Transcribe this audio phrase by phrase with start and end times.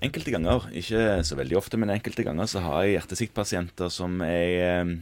[0.00, 4.94] Enkelte ganger, ikke så veldig ofte, men enkelte ganger så har jeg hjertesviktpasienter som, er,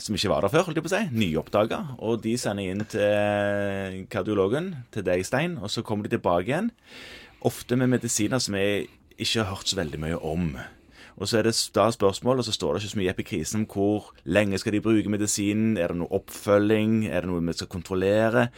[0.00, 1.02] som ikke var der før, holdt jeg på å si.
[1.12, 1.80] Nyoppdaga.
[2.00, 6.72] Og de sender inn til kardiologen, til deg, Stein, og så kommer de tilbake igjen.
[7.44, 8.88] Ofte med medisiner som jeg
[9.20, 10.54] ikke har hørt så veldig mye om.
[11.20, 13.60] Og så er det da spørsmål, og så står det ikke så mye i epikrisen
[13.60, 17.58] om hvor lenge skal de bruke medisinen, er det noe oppfølging, er det noe vi
[17.58, 18.48] skal kontrollere?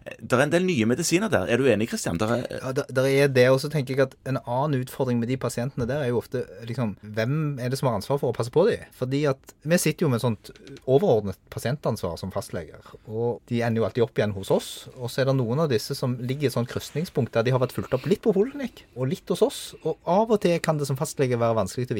[0.00, 1.50] Det er en del nye medisiner der.
[1.52, 2.16] Er du enig, Kristian?
[2.24, 2.40] Er...
[2.48, 3.44] Ja, der, er det.
[3.52, 6.46] Og så tenker jeg at en annen utfordring med de pasientene der er jo ofte
[6.68, 8.86] liksom, Hvem er det som har ansvar for å passe på dem?
[8.96, 10.50] Fordi at vi sitter jo med et sånt
[10.88, 12.80] overordnet pasientansvar som fastleger.
[13.12, 14.70] Og de ender jo alltid opp igjen hos oss.
[14.96, 17.54] Og så er det noen av disse som ligger i et sånt krysningspunkt der de
[17.54, 19.60] har vært fulgt opp litt på poliklinikk og litt hos oss.
[19.84, 21.99] Og av og til kan det som fastlege være vanskelig å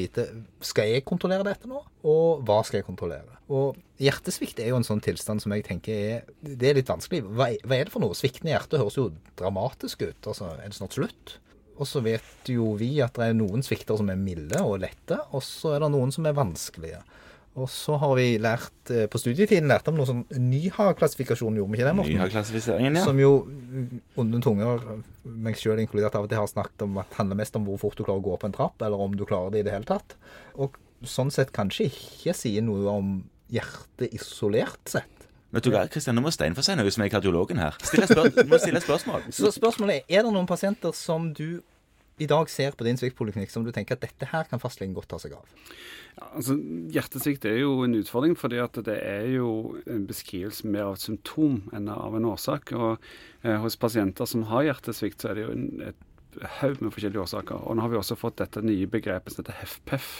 [0.63, 3.37] skal jeg kontrollere dette nå, og hva skal jeg kontrollere.
[3.51, 7.21] Og Hjertesvikt er jo en sånn tilstand som jeg tenker er, det er litt vanskelig.
[7.27, 8.17] Hva, hva er det for noe?
[8.17, 10.29] Sviktende hjerte høres jo dramatisk ut.
[10.31, 11.35] Altså, Er det snart slutt?
[11.81, 15.17] Og så vet jo vi at det er noen svikter som er milde og lette,
[15.33, 17.01] og så er det noen som er vanskelige.
[17.59, 21.79] Og så har vi lært eh, på studietiden lært om noe sånn NYHA-klassifikasjon, gjorde vi
[21.79, 22.85] ikke det, Morten?
[22.95, 23.03] Ja.
[23.03, 23.31] Som jo
[24.21, 24.85] onde tunger,
[25.25, 27.81] meg sjøl inkludert, av og til har snakket om at det handler mest om hvor
[27.81, 29.75] fort du klarer å gå på en trapp, eller om du klarer det i det
[29.75, 30.15] hele tatt.
[30.55, 33.17] Og sånn sett kanskje ikke sier noe om
[33.51, 35.27] hjertet isolert sett.
[35.51, 37.75] Vet du hva, Kristian, Nå må Stein få si noe som er kardiologen her.
[37.83, 39.27] Stille spør må stille spørsmål.
[39.35, 41.59] Så spørsmålet er, er det noen pasienter som du
[42.21, 45.09] i dag ser på din sviktpoliklinikk som du tenker at dette her kan fastlegen godt
[45.13, 45.47] ta seg av?
[46.19, 46.57] Ja, altså,
[46.93, 51.05] Hjertesvikt er jo en utfordring, fordi at det er jo en beskrivelse mer av et
[51.07, 52.73] symptom enn av en årsak.
[52.77, 52.97] Og
[53.43, 57.25] eh, Hos pasienter som har hjertesvikt, så er det jo en, et haug med forskjellige
[57.25, 57.63] årsaker.
[57.65, 60.11] Og Nå har vi også fått dette nye begrepet som heter HEFPEF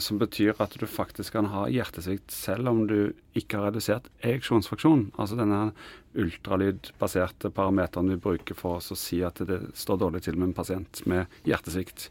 [0.00, 5.10] som betyr at du faktisk kan ha hjertesvikt selv om du ikke har redusert ereksjonsfraksjon.
[5.20, 5.72] Altså denne
[6.18, 10.56] ultralydbaserte parameterne vi bruker for oss å si at det står dårlig til med en
[10.56, 12.10] pasient med hjertesvikt.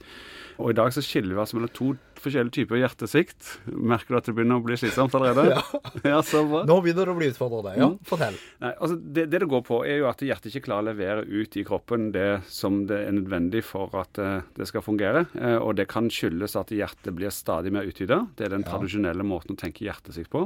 [0.61, 3.47] Og I dag så skiller vi oss mellom to forskjellige typer hjertesvikt.
[3.65, 5.47] Merker du at det begynner å bli slitsomt allerede?
[5.55, 5.81] ja.
[6.05, 6.63] ja så bra.
[6.69, 7.73] Nå begynner det å bli utfordrende.
[7.79, 7.97] Ja, mm.
[8.07, 8.37] fortell.
[8.61, 11.25] Nei, altså det, det, det går på, er jo at hjertet ikke klarer å levere
[11.25, 15.25] ut i kroppen det som det er nødvendig for at uh, det skal fungere.
[15.33, 18.21] Uh, og det kan skyldes at hjertet blir stadig mer utvida.
[18.37, 20.45] Det er den tradisjonelle måten å tenke hjertesvikt på.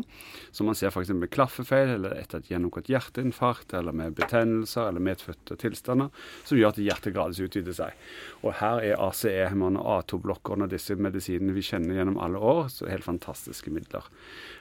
[0.55, 1.11] Som man ser f.eks.
[1.15, 6.09] med klaffefeil, eller etter et gjennomgått hjerteinfarkt, eller med betennelser eller medfødte tilstander,
[6.43, 8.05] som gjør at hjertet gradvis utvider seg.
[8.43, 12.69] Og her er ACE-hemmerne og A2-blokkerne disse medisinene vi kjenner gjennom alle år.
[12.73, 14.07] så Helt fantastiske midler.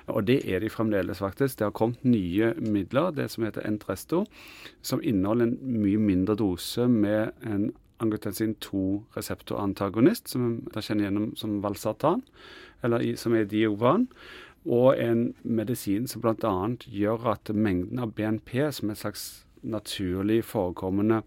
[0.07, 1.59] Og det er de fremdeles, faktisk.
[1.59, 4.25] Det har kommet nye midler, det som heter Entresto,
[4.83, 7.71] som inneholder en mye mindre dose med en
[8.03, 12.25] angiotensin 2-reseptorantagonist, som vi kjenner gjennom som Valsartan,
[12.85, 14.09] eller som er Diovan.
[14.65, 16.55] Og en medisin som bl.a.
[16.89, 19.27] gjør at mengden av BNP, som er et slags
[19.65, 21.23] naturlig forekommende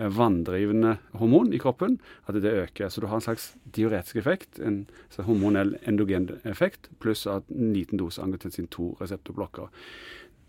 [0.00, 2.88] Eh, vanndrivende hormon i kroppen, at det øker.
[2.88, 4.86] Så du har en slags diuretisk effekt, en
[5.18, 9.68] hormonell endogen effekt, pluss at en liten dose angiotensin 2-reseptorblokker.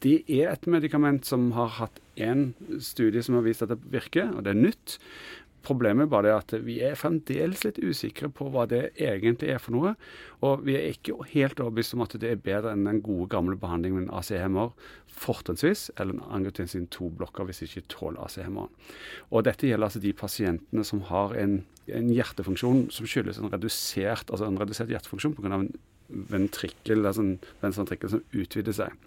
[0.01, 4.31] Det er et medikament som har hatt én studie som har vist at det virker,
[4.31, 4.97] og det er nytt.
[5.61, 9.75] Problemet bare er at vi er fremdeles litt usikre på hva det egentlig er for
[9.75, 9.91] noe.
[10.41, 13.57] Og vi er ikke helt overbevist om at det er bedre enn den gode, gamle
[13.61, 14.71] behandlingen med en ACHMR,
[15.21, 18.71] fortrinnsvis, eller en angiotensin 2-blokker hvis de ikke tåler ACHMR.
[19.29, 21.59] Og dette gjelder altså de pasientene som har en,
[21.93, 25.53] en hjertefunksjon som skyldes en redusert, altså en redusert hjertefunksjon pga.
[25.59, 25.71] en
[26.31, 28.97] ventrikkel, altså en venstreventrikkel som utvider seg.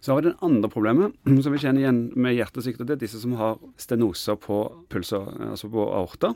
[0.00, 2.84] Så har vi det andre problemet som vi kjenner igjen med hjertesvikt.
[2.86, 4.62] Det er disse som har stenoser på
[4.92, 6.34] pulser, altså på aorta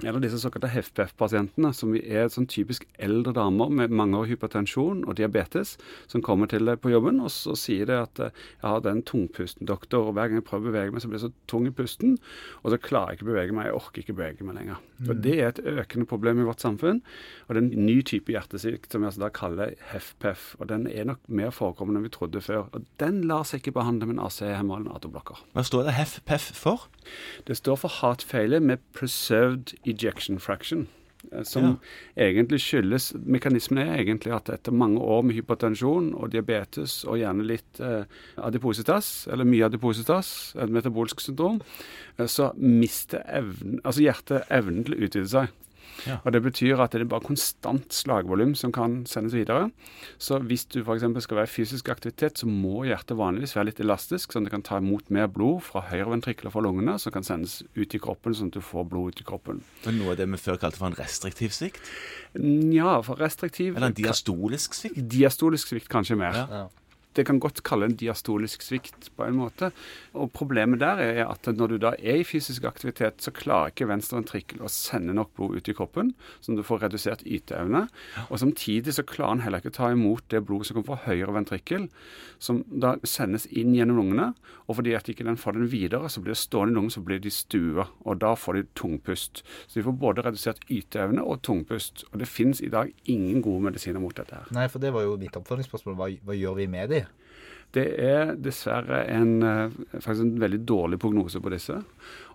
[0.00, 5.16] eller disse såkalte HFPF-pasientene, som er sånn typisk eldre damer med mange år hypertensjon og
[5.18, 5.76] diabetes,
[6.10, 8.32] som kommer til deg på jobben og så sier det at eh,
[8.62, 11.20] jeg har den tungpusten, doktor, og hver gang jeg prøver å bevege meg, så blir
[11.20, 12.16] jeg så tung i pusten,
[12.62, 14.82] og så klarer jeg ikke å bevege meg, jeg orker ikke bevege meg lenger.
[15.02, 15.08] Mm.
[15.08, 17.02] Og Det er et økende problem i vårt samfunn.
[17.46, 20.86] Og det er en ny type hjertesvikt som vi altså da kaller HFPF, og den
[20.90, 22.68] er nok mer forekommende enn vi trodde før.
[22.72, 25.42] Og den lar seg ikke behandle med en AC-hemmer eller en atoblokker.
[25.56, 26.88] Hva står det HFPF for?
[27.48, 30.88] Det står for heart failure med preserved ejection fraction.
[31.30, 31.74] Eh, som ja.
[32.26, 37.46] egentlig skyldes Mekanismen er egentlig at etter mange år med hypertensjon og diabetes og gjerne
[37.46, 38.04] litt eh,
[38.42, 41.60] adipositas, eller mye adipositas, et metabolsk syndrom,
[42.18, 45.58] eh, så mister evnen, altså hjertet evnen til å utvide seg.
[46.08, 46.18] Ja.
[46.24, 49.70] Og Det betyr at det er bare konstant slagvolum som kan sendes videre.
[50.18, 51.04] Så hvis du f.eks.
[51.24, 54.56] skal være i fysisk aktivitet, så må hjertet vanligvis være litt elastisk, sånn at det
[54.56, 58.02] kan ta imot mer blod fra høyre ventrikler fra lungene, som kan sendes ut i
[58.02, 59.62] kroppen, sånn at du får blod ut i kroppen.
[59.86, 61.82] Men Noe av det vi før kalte for en restriktiv svikt?
[62.72, 65.02] Ja, for restriktiv Eller en diastolisk svikt?
[65.12, 66.36] Diastolisk svikt kanskje mer.
[66.36, 66.62] Ja.
[66.62, 66.81] Ja.
[67.16, 69.72] Det kan godt kalle en diastolisk svikt på en måte.
[70.16, 73.88] Og Problemet der er at når du da er i fysisk aktivitet, så klarer ikke
[73.90, 77.86] venstre ventrikkel å sende nok blod ut i kroppen, så du får redusert yteevne.
[78.28, 81.12] Og Samtidig så klarer han heller ikke å ta imot det blodet som kommer fra
[81.12, 81.88] høyre ventrikkel,
[82.42, 84.32] som da sendes inn gjennom lungene.
[84.66, 87.02] Og fordi at ikke den får den videre, så blir det stående i lungen, så
[87.04, 87.86] blir de stua.
[88.06, 89.44] Og da får de tungpust.
[89.66, 92.06] Så de får både redusert yteevne og tungpust.
[92.10, 94.50] Og det finnes i dag ingen gode medisiner mot dette her.
[94.54, 95.98] Nei, for det var jo mitt oppfølgingsspørsmål.
[95.98, 97.01] Hva, hva gjør vi med de?
[97.72, 99.38] Det er dessverre en,
[99.94, 101.78] faktisk en veldig dårlig prognose på disse.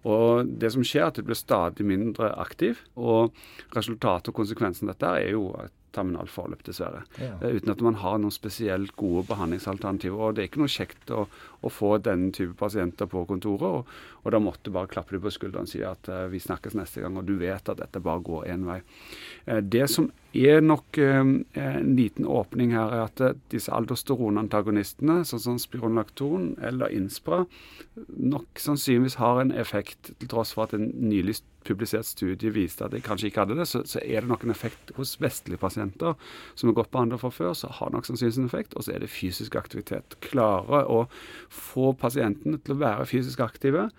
[0.08, 2.82] Og det som skjer, er at de blir stadig mindre aktiv.
[2.98, 3.36] Og
[3.76, 7.02] resultatet og konsekvensen av dette er jo et terminalt forløp, dessverre.
[7.22, 7.36] Ja.
[7.42, 10.20] Uten at man har noen spesielt gode behandlingsalternativer.
[10.28, 11.26] Og det er ikke noe kjekt å,
[11.62, 13.82] å få denne type pasienter på kontoret.
[13.82, 16.78] Og, og da måtte bare klappe dem på skulderen og si at uh, vi snakkes
[16.78, 18.82] neste gang, og du vet at dette bare går én vei.
[19.64, 25.60] Det som er nok uh, en liten åpning her, er at disse aldosteronantagonistene, sånn som
[25.62, 27.44] spironolakton eller Inspra,
[28.18, 32.94] nok sannsynligvis har en effekt, til tross for at en nylig publisert studie viste at
[32.94, 36.16] de kanskje ikke hadde det, så, så er det nok en effekt hos vestlige pasienter
[36.56, 38.78] som er godt behandlet fra før, så har nok sannsynligvis en effekt.
[38.78, 40.18] Og så er det fysisk aktivitet.
[40.24, 41.04] Klare å
[41.54, 43.90] få pasientene til å være fysisk aktive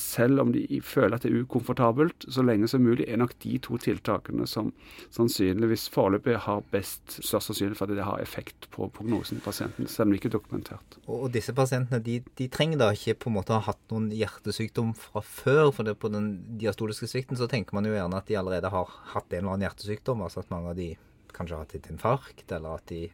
[0.00, 3.56] selv om de føler at det er ukomfortabelt, så lenge som mulig, er nok de
[3.62, 4.72] to tiltakene som
[5.14, 9.90] sannsynligvis foreløpig har best størst sannsynlig for at det har effekt på prognosen til pasienten,
[9.90, 10.98] selv om det ikke er dokumentert.
[11.06, 14.94] Og disse pasientene de, de, trenger da ikke på en måte ha hatt noen hjertesykdom
[14.98, 18.38] fra før, for det på den diastoliske svikten så tenker man jo gjerne at de
[18.38, 20.92] allerede har hatt en eller annen hjertesykdom, altså at mange av de
[21.36, 23.06] kanskje har hatt et infarkt, eller at de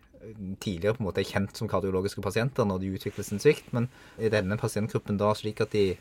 [0.63, 3.73] tidligere på en måte er kjent som kardiologiske pasienter når de utvikler sin svikt.
[3.75, 3.89] Men
[4.19, 5.97] er denne pasientgruppen da slik at de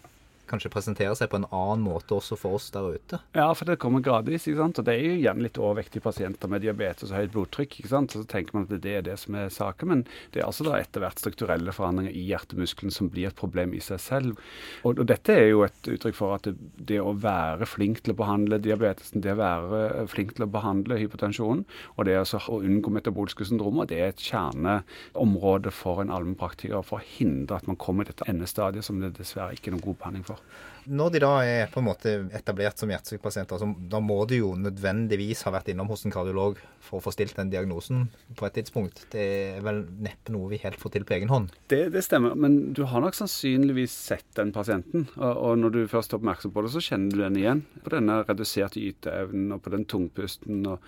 [0.49, 3.21] kanskje presentere seg på en annen måte også for oss der ute?
[3.38, 4.47] Ja, for det kommer gradvis.
[4.47, 4.79] ikke sant?
[4.79, 7.79] Og Det er jo gjerne litt overvektige pasienter med diabetes og høyt blodtrykk.
[7.79, 8.15] ikke sant?
[8.15, 9.88] Så tenker man at det er det som er saken.
[9.91, 13.75] Men det er altså da etter hvert strukturelle forandringer i hjertemuskelen som blir et problem
[13.77, 14.41] i seg selv.
[14.83, 18.15] Og, og dette er jo et uttrykk for at det, det, å være flink til
[18.15, 21.65] å behandle diabetesen, det å være flink til å behandle hypotensjonen,
[21.95, 26.99] og det altså å unngå metabolske syndromer, det er et kjerneområde for en allmennpraktiker for
[26.99, 29.99] å hindre at man kommer i dette endestadiet som det dessverre ikke er noen god
[30.01, 30.30] behandling for.
[30.31, 30.43] d'accord.
[30.85, 34.53] Når de da er på en måte etablert som hjertesykepasienter, så da må de jo
[34.57, 38.07] nødvendigvis ha vært innom hos en kardiolog for å få stilt den diagnosen
[38.39, 39.05] på et tidspunkt.
[39.13, 41.53] Det er vel neppe noe vi helt får til på egen hånd?
[41.71, 45.07] Det, det stemmer, men du har nok sannsynligvis sett den pasienten.
[45.19, 47.65] Og, og, når du først er oppmerksom på det, så kjenner du den igjen.
[47.85, 50.65] På denne reduserte yteevnen og på den tungpusten.
[50.71, 50.81] og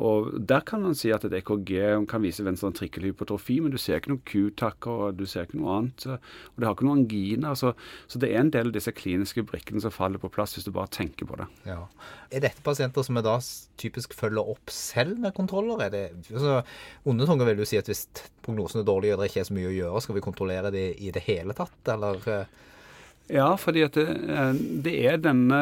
[0.00, 4.00] og Der kan man si at et EKG kan vise venstre trikkelhypotrofi men du ser
[4.00, 6.06] ikke noen Q-takker og du ser ikke noe annet.
[6.08, 7.52] Og det har ikke noen angina.
[7.58, 7.74] Så,
[8.06, 10.72] så, det er en del av disse kliniske brikkene som faller på plass hvis du
[10.74, 11.46] bare tenker på det.
[11.68, 11.82] Ja.
[12.30, 13.36] Er dette pasienter som vi da
[13.80, 15.86] typisk følger opp selv med kontroller?
[15.86, 16.60] Er det, altså,
[17.08, 18.06] Onde tunger vil jo si at hvis
[18.44, 20.86] prognosen er dårlig og det ikke er så mye å gjøre, skal vi kontrollere det
[21.00, 22.20] i det hele tatt, eller?
[23.30, 25.58] Ja, fordi det, eh, det, er denne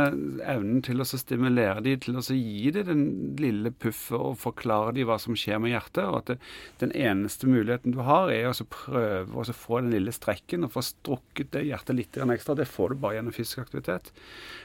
[0.49, 3.03] evnen til å stimulere de, til å gi dem den
[3.37, 6.01] lille puffet og forklare dem hva som skjer med hjertet.
[6.07, 6.37] Og at det,
[6.81, 10.85] den eneste muligheten du har, er å prøve å få den lille strekken og få
[10.87, 12.57] strukket det hjertet litt ekstra.
[12.57, 14.13] Det får du bare gjennom fysisk aktivitet.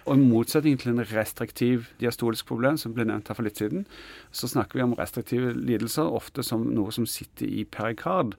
[0.07, 3.83] Og i motsetning til en restriktiv diastolisk problem, som ble nevnt her for litt siden,
[4.31, 8.37] så snakker vi om restriktive lidelser ofte som noe som sitter i perikard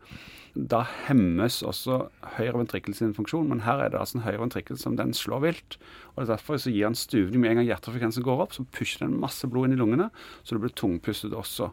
[0.54, 1.96] da hemmes også
[2.36, 3.48] høyre ventrikkel sin funksjon.
[3.50, 5.76] Men her er det altså en høyre ventrikkel som den slår vilt.
[6.14, 8.54] og Derfor så gir han stuvning med en gang hjertefrekvensen går opp.
[8.54, 10.10] Så pusher den masse blod inn i lungene,
[10.42, 11.70] så du blir tungpustet også.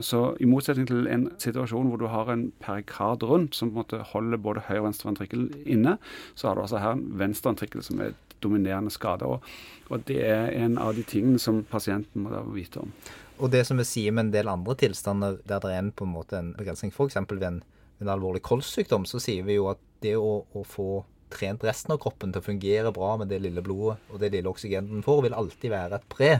[0.00, 3.82] Så i motsetning til en situasjon hvor du har en perikard rundt, som på en
[3.82, 5.98] måte holder både høyre og venstre ventrikkel inne,
[6.34, 9.28] så har du altså her en venstre ventrikkel som er dominerende skade.
[9.28, 9.44] Og,
[9.90, 12.94] og det er en av de tingene som pasienten må vite om.
[13.42, 16.06] Og det som vi sier med en del andre tilstander der det er en, på
[16.06, 17.18] en måte en begrensning, f.eks.
[17.30, 17.62] ved en
[18.02, 22.00] en alvorlig kolssykdom, så sier vi jo at det å, å, få trent resten av
[22.02, 25.24] kroppen til å fungere bra med det lille blodet og det lille oksygenet den får,
[25.26, 26.32] vil alltid være et pre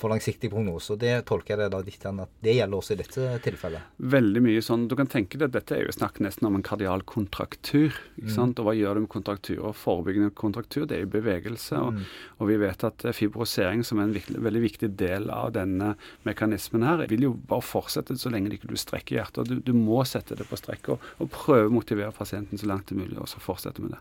[0.00, 0.94] for langsiktig prognose.
[0.94, 3.96] og Det tolker jeg det da ditt at det gjelder også i dette tilfellet.
[4.14, 4.86] Veldig mye sånn.
[4.88, 7.92] Du kan tenke deg at dette er jo snakk nesten om en kardial kontraktur.
[8.16, 8.34] ikke mm.
[8.34, 8.60] sant?
[8.60, 9.60] Og hva gjør du med kontraktur?
[9.68, 11.80] Og Forebyggende kontraktur det er jo bevegelse.
[11.80, 12.06] Og, mm.
[12.38, 15.94] og, vi vet at fibrosering, som er en viktig, veldig viktig del av denne
[16.28, 19.50] mekanismen her, vil jo bare fortsette så lenge ikke du strekker hjertet.
[19.50, 22.88] Du, du må sette det på strekk og, og prøve å motivere pasienten så langt
[22.88, 24.00] det er mulig, og så fortsette med det.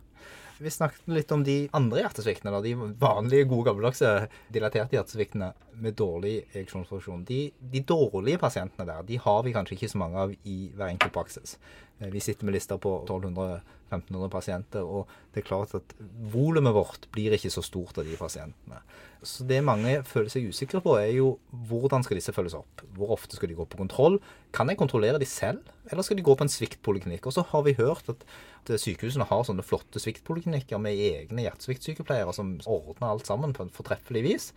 [0.59, 2.51] Vi snakket litt om de andre hjertesviktene.
[2.51, 2.59] Da.
[2.63, 4.09] De vanlige, gode, gammeldagse
[4.51, 7.23] dilaterte hjertesviktene med dårlig ereksjonsfunksjon.
[7.27, 10.91] De, de, dårlige pasientene der de har vi kanskje ikke så mange av i hver
[10.91, 11.55] enkelt praksis.
[11.99, 15.95] Eh, Vi sitter med lister på 1200-1500 pasienter, og det er klart at
[16.31, 18.81] volumet vårt blir ikke så stort av de pasientene.
[19.25, 21.33] Så det mange føler seg usikre på, er jo
[21.67, 22.85] hvordan skal disse følges opp?
[22.95, 24.19] Hvor ofte skal de gå på kontroll?
[24.55, 27.27] Kan jeg kontrollere de selv, eller skal de gå på en sviktpoliklinikk?
[27.27, 28.23] Og så har vi hørt at
[28.69, 34.23] sykehusene har sånne flotte sviktpoliklinikker med egne hjertesviktsykepleiere som ordner alt sammen på en fortreffelig
[34.23, 34.49] vis.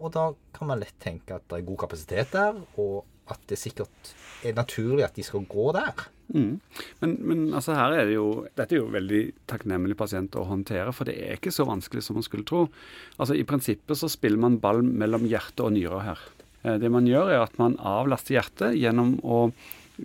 [0.00, 3.60] Og da kan man lett tenke at det er god kapasitet der, og at det
[3.60, 6.08] sikkert er naturlig at de skal gå der.
[6.34, 6.60] Mm.
[7.00, 8.26] Men, men altså her er det jo,
[8.58, 12.18] dette er jo veldig takknemlig pasient å håndtere, for det er ikke så vanskelig som
[12.20, 12.66] man skulle tro.
[13.16, 16.24] Altså I prinsippet så spiller man ball mellom hjerte og nyrer her.
[16.64, 19.46] Eh, Det man gjør, er at man avlaster hjertet gjennom å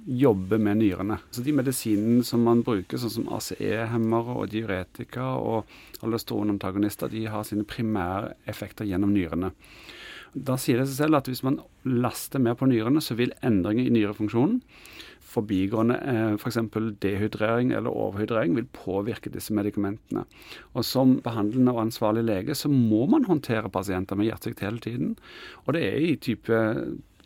[0.08, 1.20] jobbe med nyrene.
[1.30, 5.70] Så De medisinene som man bruker, sånn som ACE-hemmere og diuretika og
[6.02, 9.52] aldosteronantagonister, de har sine primære effekter gjennom nyrene.
[10.34, 13.86] Da sier det seg selv at hvis man laster mer på nyrene, så vil endringer
[13.86, 14.62] i nyrefunksjonen,
[15.34, 16.60] forbigående eh, f.eks.
[17.02, 20.26] dehydrering eller overhydrering, vil påvirke disse medikamentene.
[20.74, 25.16] Og Som behandlende og ansvarlig lege så må man håndtere pasienter med hjertesvikt hele tiden.
[25.66, 26.62] Og det er i type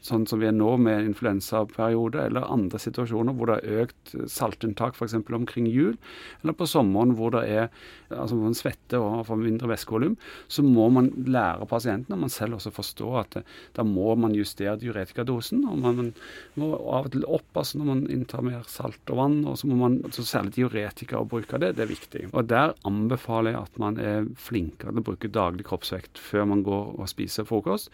[0.07, 4.97] sånn som vi er nå med influensaperiode, eller andre situasjoner hvor det er økt saltinntak
[4.97, 5.17] f.eks.
[5.21, 5.95] omkring jul,
[6.41, 7.69] eller på sommeren hvor det er
[8.13, 10.15] altså man svetter og får mindre væskevolum,
[10.51, 13.39] så må man lære pasienten, og man selv også forstå at
[13.75, 15.65] da må man justere diuretikadosen.
[15.67, 16.13] og Man
[16.59, 19.69] må av og til opp altså når man inntar mer salt og vann, og så
[19.69, 22.25] må man så særlig diuretika å bruke det, det er viktig.
[22.33, 26.63] Og Der anbefaler jeg at man er flinkere til å bruke daglig kroppsvekt før man
[26.65, 27.91] går og spiser frokost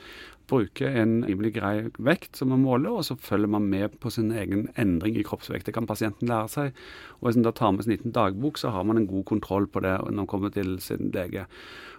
[0.50, 1.74] bruke en rimelig grei
[2.04, 5.68] vekt som man måler, og så følger man med på sin egen endring i kroppsvekt.
[5.68, 6.82] Det kan pasienten lære seg.
[7.20, 9.68] Og Hvis man da tar med sin liten dagbok, så har man en god kontroll
[9.68, 11.48] på det når man kommer til sin lege.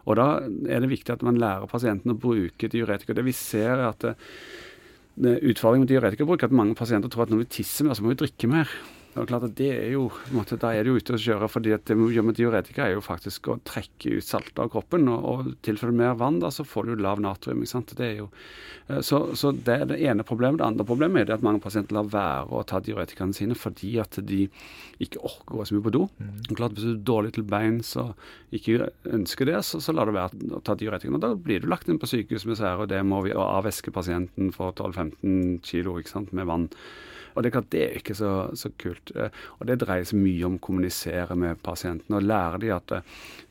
[0.05, 0.27] Og Da
[0.69, 3.15] er det viktig at man lærer pasienten å bruke diuretika.
[3.15, 7.31] Det vi ser er at det Utfordringen med diuretikabruk er at mange pasienter tror at
[7.31, 8.71] når vi tisser mer, så må vi drikke mer.
[9.15, 11.49] Det er klart at det er jo, måte, Da er det jo ute å kjøre,
[11.51, 14.73] fordi at det vi gjør med diuretika, er jo faktisk å trekke ut saltet av
[14.73, 15.07] kroppen.
[15.13, 17.63] Og, og tilfører du mer vann, da, så får du lav natrium.
[17.63, 17.95] ikke sant?
[17.95, 18.27] Det er jo,
[19.07, 20.59] så, så det er det ene problemet.
[20.59, 23.95] Det andre problemet er det at mange pasienter lar være å ta diuretikene sine fordi
[24.03, 24.49] at de
[25.03, 26.05] ikke orker å gå så mye på do.
[26.19, 26.35] Mm.
[26.51, 28.13] Klart Hvis du er dårlig til beins og
[28.55, 31.23] ikke ønsker det, så, så lar du være å ta diuretikene.
[31.23, 34.51] Da blir du lagt inn på sykehus med sære, og det må vi avvæske pasienten
[34.55, 36.73] for 12-15 kilo ikke sant, med vann.
[37.35, 39.13] Og Det er klart det er ikke så, så, kult.
[39.59, 42.95] Og Det dreier seg mye om å kommunisere med pasienten og lære dem at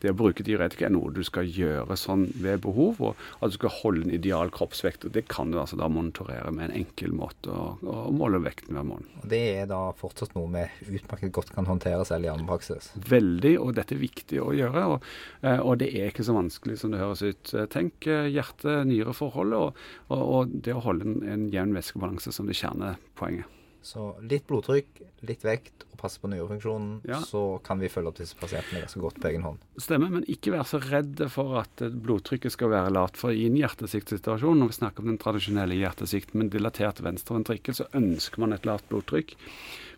[0.03, 3.57] det å bruke diuretika er noe du skal gjøre sånn ved behov, og at du
[3.57, 5.07] skal holde en ideal kroppsvekt.
[5.07, 7.77] og Det kan du altså da monitorere med en enkel måte å,
[8.11, 9.07] måle vekten hver måned.
[9.21, 12.91] Og Det er da fortsatt noe vi utmerket godt kan håndtere selv i annen praksis?
[13.09, 14.85] Veldig, og dette er viktig å gjøre.
[14.95, 15.09] Og,
[15.53, 17.55] og det er ikke så vanskelig som det høres ut.
[17.73, 23.59] Tenk hjerte-nyre-forholdet og, og, og, det å holde en, en jevn væskebalanse som det kjernepoenget.
[23.83, 27.19] Så litt blodtrykk, litt vekt og passe på nyrefunksjonen, ja.
[27.27, 29.61] så kan vi følge opp disse pasientene ganske godt på egen hånd.
[29.83, 33.19] Stemmer, men ikke vær så redd for at blodtrykket skal være lavt.
[33.19, 37.89] For i en hjertesiktsituasjon, når vi snakker om den tradisjonelle hjertesikten med dilatert venstreventrikkel, så
[37.99, 39.35] ønsker man et lavt blodtrykk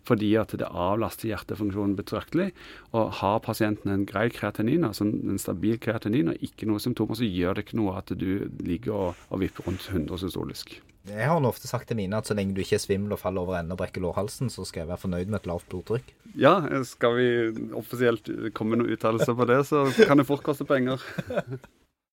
[0.06, 2.52] fordi at det avlaster hjertefunksjonen betraktelig.
[2.94, 7.26] Og har pasienten en grei kreatinin, altså en stabil kreatinin, og ikke noen symptomer, så
[7.26, 10.78] gjør det ikke noe at du ligger og, og vipper rundt 100 systolisk.
[11.06, 13.44] Jeg har ofte sagt til mine at så lenge du ikke er svimmel og faller
[13.44, 16.12] over ende og brekker lårhalsen, så skal jeg være fornøyd med et lavt blodtrykk.
[16.34, 16.58] Ja,
[16.88, 17.28] skal vi
[17.78, 21.02] offisielt komme med noen uttalelser på det, så kan det fort koste penger.